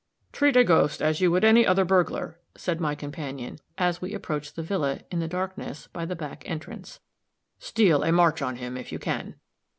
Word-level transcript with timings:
"Treat 0.31 0.57
a 0.57 0.63
ghost 0.63 0.99
as 0.99 1.21
you 1.21 1.29
would 1.29 1.43
any 1.45 1.63
other 1.63 1.85
burglar," 1.85 2.39
said 2.55 2.81
my 2.81 2.95
companion, 2.95 3.59
as 3.77 4.01
we 4.01 4.15
approached 4.15 4.55
the 4.55 4.63
villa, 4.63 5.01
in 5.11 5.19
the 5.19 5.27
darkness, 5.27 5.89
by 5.93 6.05
the 6.05 6.15
back 6.15 6.41
entrance. 6.49 6.99
"Steal 7.59 8.01
a 8.01 8.11
march 8.11 8.41
on 8.41 8.55
him 8.55 8.77
if 8.77 8.91
you 8.91 8.97
can." 8.97 9.35